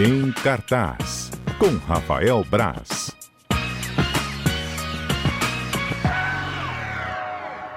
[0.00, 1.28] Em cartaz,
[1.58, 3.10] com Rafael Braz.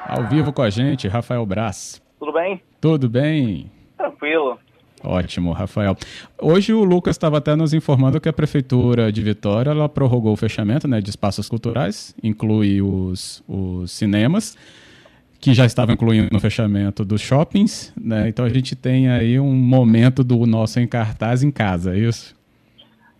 [0.08, 1.99] Ao vivo com a gente, Rafael Braz.
[2.20, 2.62] Tudo bem?
[2.79, 3.71] Tudo bem?
[3.97, 4.60] Tranquilo.
[5.04, 5.97] Ótimo, Rafael.
[6.39, 10.38] Hoje o Lucas estava até nos informando que a Prefeitura de Vitória ela prorrogou o
[10.38, 14.56] fechamento né, de espaços culturais, inclui os, os cinemas,
[15.42, 17.94] que já estavam incluindo no fechamento dos shoppings.
[17.99, 18.30] Né?
[18.30, 22.40] Então a gente tem aí um momento do nosso em cartaz em casa, é isso?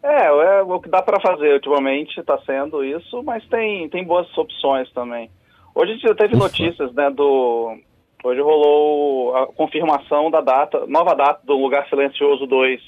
[0.04, 4.28] É, é o que dá para fazer ultimamente está sendo isso, mas tem, tem boas
[4.38, 5.30] opções também.
[5.74, 6.44] Hoje a gente teve Ufa.
[6.44, 7.78] notícias né, do,
[8.24, 12.80] Hoje rolou a confirmação da data, nova data do Lugar Silencioso 2,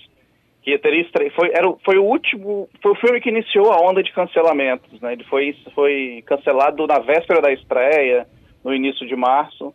[0.62, 1.32] que teria estre...
[1.32, 5.14] foi, era, foi o último, foi o filme que iniciou a onda de cancelamentos, né?
[5.14, 8.28] Ele foi, foi cancelado na véspera da estreia,
[8.64, 9.74] no início de março,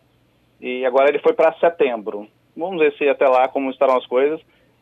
[0.61, 2.27] e agora ele foi para setembro.
[2.57, 4.41] Vamos ver se até lá como estarão as coisas.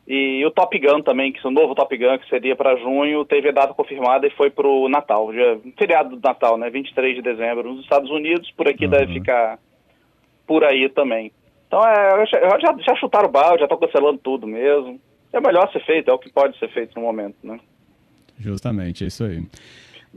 [0.09, 3.25] E o Top Gun também, que é o novo Top Gun, que seria para junho,
[3.25, 6.71] teve a data confirmada e foi para o Natal, dia, feriado do Natal, né?
[6.71, 8.91] 23 de dezembro, nos Estados Unidos, por aqui uhum.
[8.93, 9.59] deve ficar
[10.47, 11.33] por aí também.
[11.67, 15.01] Então, é, já, já chutaram o balde, já estão cancelando tudo mesmo.
[15.33, 17.59] É melhor ser feito, é o que pode ser feito no momento, né?
[18.39, 19.43] Justamente, é isso aí.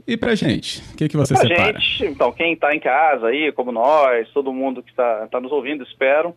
[0.06, 1.78] E pra gente, o que, que você pra separa?
[1.78, 5.52] gente, então, quem está em casa aí, como nós, todo mundo que está tá nos
[5.52, 6.34] ouvindo, espero,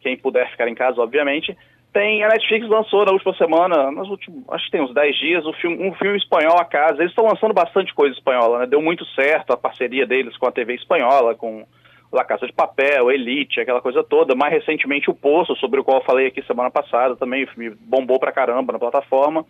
[0.00, 1.56] quem puder ficar em casa, obviamente,
[1.94, 5.46] tem, a Netflix lançou na última semana, nos últimos, acho que tem uns 10 dias,
[5.46, 6.98] um filme, um filme espanhol a casa.
[6.98, 8.66] Eles estão lançando bastante coisa espanhola, né?
[8.66, 11.64] Deu muito certo a parceria deles com a TV espanhola, com
[12.12, 14.34] La Casa de Papel, Elite, aquela coisa toda.
[14.34, 17.70] Mais recentemente o Poço, sobre o qual eu falei aqui semana passada, também o filme
[17.70, 19.46] bombou pra caramba na plataforma.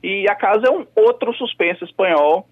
[0.00, 2.46] E A Casa é um outro suspense espanhol,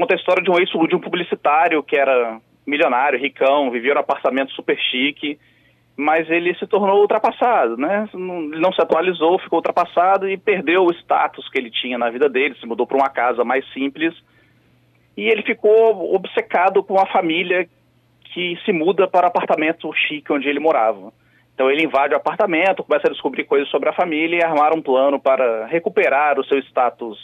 [0.00, 4.00] conta a história de um ex de um publicitário que era milionário, ricão, vivia num
[4.00, 5.38] apartamento super chique,
[5.94, 8.08] mas ele se tornou ultrapassado, né?
[8.14, 12.30] Ele não se atualizou, ficou ultrapassado e perdeu o status que ele tinha na vida
[12.30, 14.14] dele, se mudou para uma casa mais simples
[15.18, 17.68] e ele ficou obcecado com a família
[18.32, 21.12] que se muda para o apartamento chique onde ele morava.
[21.54, 24.80] Então ele invade o apartamento, começa a descobrir coisas sobre a família e armar um
[24.80, 27.18] plano para recuperar o seu status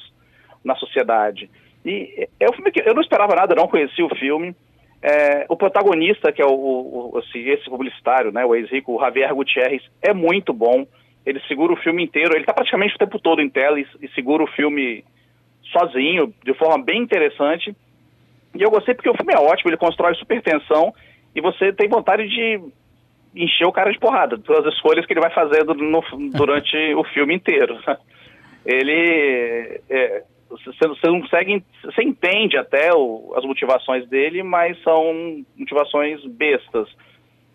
[0.62, 1.48] na sociedade.
[1.86, 4.56] E é um filme que eu não esperava nada, não conhecia o filme.
[5.00, 9.82] É, o protagonista, que é o, o, esse publicitário, né, o ex-rico, o Javier Gutierrez,
[10.02, 10.84] é muito bom.
[11.24, 14.08] Ele segura o filme inteiro, ele está praticamente o tempo todo em tela e, e
[14.08, 15.04] segura o filme
[15.70, 17.74] sozinho, de forma bem interessante.
[18.52, 20.92] E eu gostei porque o filme é ótimo, ele constrói super tensão
[21.36, 22.60] e você tem vontade de
[23.34, 27.34] encher o cara de porrada pelas escolhas que ele vai fazendo no, durante o filme
[27.34, 27.78] inteiro.
[28.64, 29.80] Ele.
[29.88, 31.62] É, você, você não consegue.
[31.84, 36.88] Você entende até o, as motivações dele, mas são motivações bestas.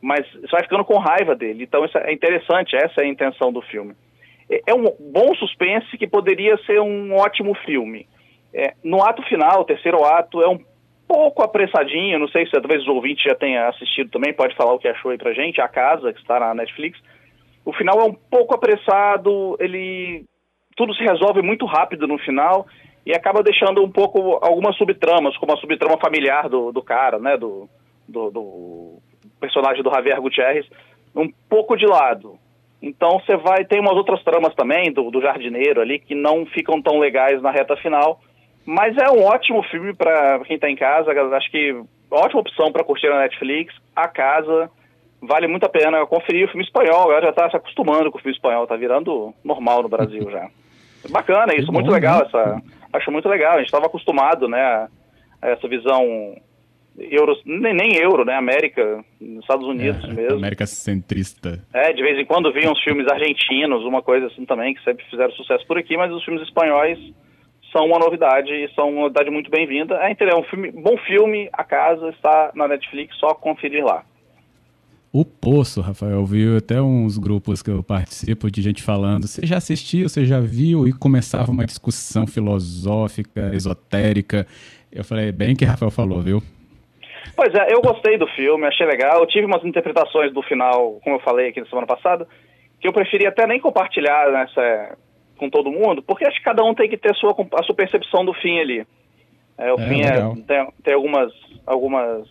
[0.02, 1.64] Mas você vai ficando com raiva dele.
[1.64, 3.94] Então é interessante, essa é a intenção do filme.
[4.50, 8.08] É, é um bom suspense que poderia ser um ótimo filme.
[8.54, 10.60] É, no ato final, o terceiro ato, é um
[11.08, 14.80] pouco apressadinho, não sei se talvez os ouvintes já tenha assistido também, pode falar o
[14.80, 17.00] que achou aí pra gente, A Casa, que está na Netflix.
[17.64, 20.26] O final é um pouco apressado, ele
[20.82, 22.66] tudo se resolve muito rápido no final
[23.06, 27.38] e acaba deixando um pouco algumas subtramas, como a subtrama familiar do, do cara, né,
[27.38, 27.70] do,
[28.08, 28.98] do, do
[29.40, 30.66] personagem do Javier Gutierrez,
[31.16, 32.36] um pouco de lado.
[32.82, 36.82] Então você vai, tem umas outras tramas também do, do jardineiro ali que não ficam
[36.82, 38.20] tão legais na reta final,
[38.66, 41.12] mas é um ótimo filme para quem está em casa.
[41.12, 43.72] Acho que ótima opção para curtir na Netflix.
[43.96, 44.68] A casa
[45.22, 47.04] vale muito a pena conferir o filme espanhol.
[47.04, 50.50] Agora já está se acostumando com o filme espanhol, está virando normal no Brasil já.
[51.10, 52.26] Bacana isso, muito legal né?
[52.28, 52.62] essa.
[52.94, 53.54] Acho muito legal.
[53.54, 54.90] A gente estava acostumado, né, a
[55.42, 56.36] essa visão
[56.98, 58.36] euro, nem, nem, euro, né?
[58.36, 60.38] América, Estados Unidos é, mesmo.
[60.38, 61.64] América centrista.
[61.74, 65.06] É, de vez em quando vinham os filmes argentinos, uma coisa assim também, que sempre
[65.10, 67.00] fizeram sucesso por aqui, mas os filmes espanhóis
[67.72, 69.96] são uma novidade e são uma novidade muito bem-vinda.
[69.96, 74.04] É, é um filme, bom filme, A Casa está na Netflix, só conferir lá.
[75.14, 79.46] O Poço, Rafael, eu vi até uns grupos que eu participo de gente falando, você
[79.46, 84.48] já assistiu, você já viu, e começava uma discussão filosófica, esotérica.
[84.90, 86.42] Eu falei, bem que Rafael falou, viu?
[87.36, 89.20] Pois é, eu gostei do filme, achei legal.
[89.20, 92.26] Eu tive umas interpretações do final, como eu falei aqui na semana passada,
[92.80, 94.98] que eu preferi até nem compartilhar nessa,
[95.38, 97.76] com todo mundo, porque acho que cada um tem que ter a sua, a sua
[97.76, 98.88] percepção do fim ali.
[99.58, 101.34] É, o é, fim é, tem, tem, algumas,
[101.66, 102.28] algumas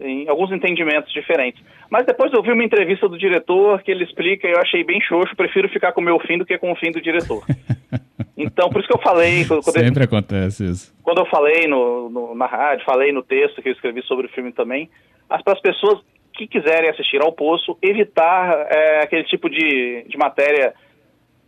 [0.00, 1.62] em, alguns entendimentos diferentes.
[1.90, 5.00] Mas depois eu vi uma entrevista do diretor que ele explica e eu achei bem
[5.00, 7.44] xoxo, prefiro ficar com o meu fim do que com o fim do diretor.
[8.40, 9.44] Então, por isso que eu falei...
[9.44, 10.94] Quando, Sempre eu, acontece isso.
[11.02, 14.30] Quando eu falei no, no, na rádio, falei no texto que eu escrevi sobre o
[14.30, 14.88] filme também,
[15.28, 16.00] para as pessoas
[16.34, 20.72] que quiserem assistir ao Poço, evitar é, aquele tipo de, de matéria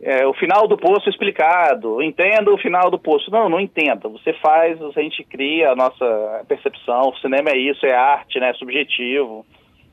[0.03, 3.29] é, o final do poço explicado, entenda o final do poço.
[3.29, 4.09] Não, não entenda.
[4.09, 7.09] Você faz, a gente cria a nossa percepção.
[7.09, 8.49] O cinema é isso, é arte, né?
[8.49, 9.45] É subjetivo.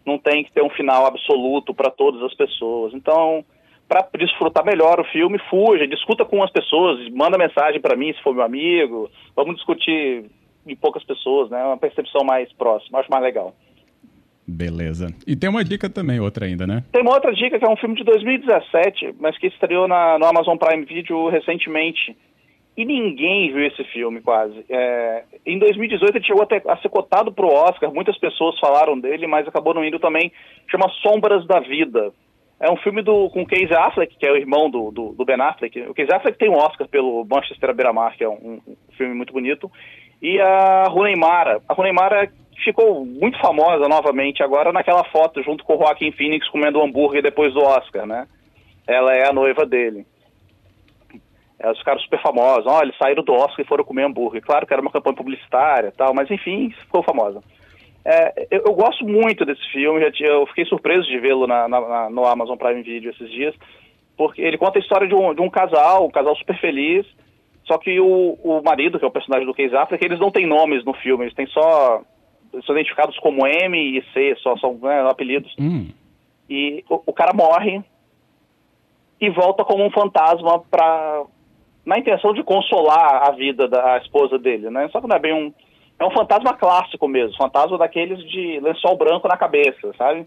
[0.06, 2.94] Não tem que ter um final absoluto para todas as pessoas.
[2.94, 3.44] Então,
[3.86, 8.22] para desfrutar melhor o filme, fuja, discuta com as pessoas, manda mensagem para mim se
[8.22, 9.10] for meu amigo.
[9.36, 10.24] Vamos discutir
[10.66, 11.62] em poucas pessoas, né?
[11.64, 13.00] Uma percepção mais próxima.
[13.00, 13.54] Acho mais legal.
[14.48, 15.12] Beleza.
[15.26, 16.82] E tem uma dica também, outra ainda, né?
[16.90, 20.24] Tem uma outra dica que é um filme de 2017, mas que estreou na, no
[20.24, 22.16] Amazon Prime Video recentemente.
[22.74, 24.64] E ninguém viu esse filme, quase.
[24.70, 28.98] É, em 2018 ele chegou até a ser cotado para o Oscar, muitas pessoas falaram
[28.98, 30.32] dele, mas acabou não indo também.
[30.70, 32.10] Chama Sombras da Vida.
[32.58, 35.40] É um filme do, com Casey Affleck, que é o irmão do, do, do Ben
[35.40, 35.78] Affleck.
[35.82, 39.14] O Casey Affleck tem um Oscar pelo Manchester à beira-mar, que é um, um, filme
[39.14, 39.70] muito bonito.
[40.22, 41.60] E a Rooney Mara.
[41.68, 42.32] A Rooney Mara
[42.64, 47.52] ficou muito famosa novamente agora naquela foto junto com o Joaquim Phoenix comendo hambúrguer depois
[47.54, 48.26] do Oscar, né?
[48.86, 50.06] Ela é a noiva dele.
[51.58, 52.66] Elas ficaram super famosas.
[52.66, 54.42] Olha, eles saíram do Oscar e foram comer hambúrguer.
[54.42, 57.42] Claro que era uma campanha publicitária tal, mas enfim, ficou famosa.
[58.04, 62.82] É, eu, eu, gosto muito desse filme, eu fiquei surpreso de vê-lo no Amazon Prime
[62.82, 63.54] Video esses dias,
[64.16, 67.06] porque ele conta a história de um, de um casal, um casal super feliz,
[67.66, 70.46] só que o, o marido, que é o personagem do Casey Affleck, eles não têm
[70.46, 72.00] nomes no filme, eles têm só
[72.64, 75.54] são identificados como M e C, só são né, apelidos.
[75.58, 75.88] Hum.
[76.48, 77.82] E o, o, cara morre
[79.20, 81.24] e volta como um fantasma para
[81.84, 84.88] na intenção de consolar a vida da esposa dele, né?
[84.90, 85.52] Só que não é bem um
[85.98, 90.26] é um fantasma clássico mesmo, fantasma daqueles de lençol branco na cabeça, sabe?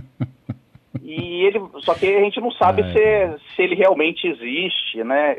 [1.02, 5.36] e ele, só que a gente não sabe se, se ele realmente existe, né?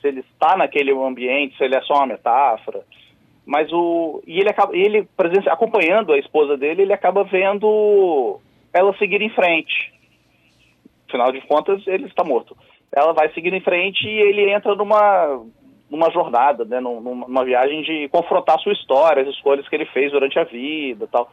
[0.00, 2.84] Se ele está naquele ambiente, se ele é só uma metáfora.
[3.48, 4.22] Mas o.
[4.26, 4.76] E ele acaba.
[4.76, 5.08] Ele,
[5.50, 8.38] acompanhando a esposa dele, ele acaba vendo
[8.74, 9.90] ela seguir em frente.
[11.08, 12.54] Afinal de contas, ele está morto.
[12.94, 15.42] Ela vai seguir em frente e ele entra numa,
[15.90, 20.38] numa jornada, né, numa viagem de confrontar sua história, as escolhas que ele fez durante
[20.38, 21.32] a vida tal.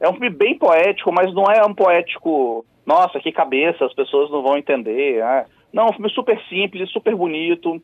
[0.00, 4.28] É um filme bem poético, mas não é um poético, nossa, que cabeça, as pessoas
[4.32, 5.20] não vão entender.
[5.20, 5.46] Né?
[5.72, 7.80] Não, é um filme super simples, super bonito.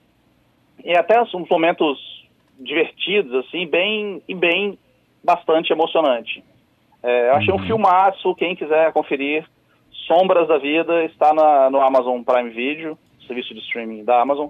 [0.85, 2.18] E até uns momentos
[2.59, 4.79] divertidos, assim, bem e bem
[5.23, 6.43] bastante emocionante.
[7.03, 7.61] É, eu achei uhum.
[7.61, 9.45] um filmaço, quem quiser conferir,
[10.07, 14.49] Sombras da Vida, está na, no Amazon Prime Video, serviço de streaming da Amazon.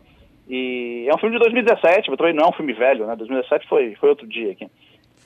[0.49, 3.15] E é um filme de 2017, não é um filme velho, né?
[3.17, 4.67] 2017 foi, foi outro dia aqui.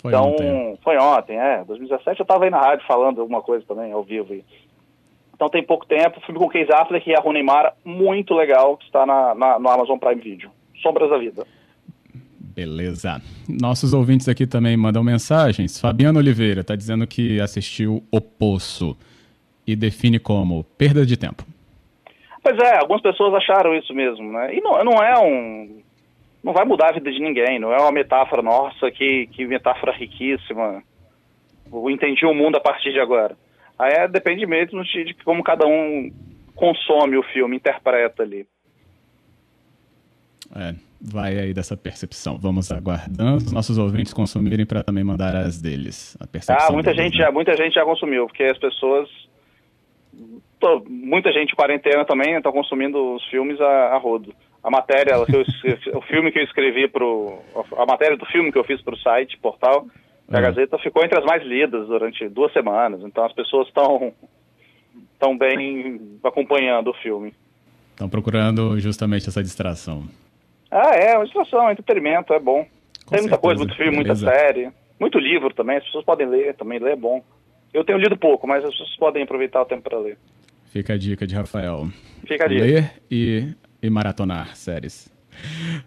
[0.00, 0.78] Foi então, ontem.
[0.82, 1.62] foi ontem, é.
[1.64, 4.32] 2017 eu estava aí na rádio falando alguma coisa também, ao vivo.
[4.32, 4.44] Aí.
[5.32, 8.84] Então tem pouco tempo, filme com Casey Affleck e a Rooney Mara, muito legal, que
[8.84, 10.50] está na, na, no Amazon Prime Video.
[10.82, 11.46] Sombras da Vida.
[12.54, 13.20] Beleza.
[13.48, 15.80] Nossos ouvintes aqui também mandam mensagens.
[15.80, 18.96] Fabiano Oliveira está dizendo que assistiu O Poço
[19.66, 21.44] e define como perda de tempo.
[22.42, 24.54] Pois é, algumas pessoas acharam isso mesmo, né?
[24.54, 25.80] E não, não é um.
[26.42, 29.92] Não vai mudar a vida de ninguém, não é uma metáfora, nossa, que, que metáfora
[29.92, 30.82] riquíssima.
[31.72, 33.36] Eu entendi o mundo a partir de agora.
[33.78, 36.10] Aí é, depende mesmo de, de como cada um
[36.54, 38.44] consome o filme, interpreta ali.
[40.54, 42.38] É, vai aí dessa percepção.
[42.38, 46.16] Vamos aguardando os nossos ouvintes consumirem para também mandar as deles.
[46.20, 47.24] A percepção ah, muita deles, gente, né?
[47.24, 49.08] já, muita gente já consumiu, porque as pessoas,
[50.60, 54.34] tô, muita gente em quarentena também está consumindo os filmes a, a rodo.
[54.62, 55.44] A matéria, eu,
[55.98, 57.38] o filme que eu escrevi pro,
[57.76, 59.86] a matéria do filme que eu fiz para o site, portal,
[60.28, 60.40] da.
[60.40, 63.02] Gazeta, ficou entre as mais lidas durante duas semanas.
[63.02, 64.12] Então as pessoas estão
[65.14, 67.32] estão bem acompanhando o filme.
[67.90, 70.04] Estão procurando justamente essa distração.
[70.72, 72.64] Ah, é, uma distração, é entretenimento, é bom.
[73.04, 73.38] Com Tem muita certeza.
[73.38, 76.96] coisa, muito filme, muita série, muito livro também, as pessoas podem ler também, ler é
[76.96, 77.22] bom.
[77.74, 80.16] Eu tenho lido pouco, mas as pessoas podem aproveitar o tempo para ler.
[80.72, 81.88] Fica a dica de Rafael.
[82.26, 82.64] Fica a dica.
[82.64, 85.12] Ler e, e maratonar séries.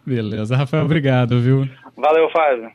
[0.05, 1.67] Beleza, Rafael, obrigado, viu?
[1.97, 2.71] Valeu, Fábio.